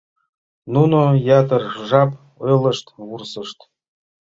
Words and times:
Нуно 0.73 0.99
ятыр 1.39 1.63
жап 1.87 2.11
ойлышт, 2.45 2.85
вурсышт. 3.07 3.59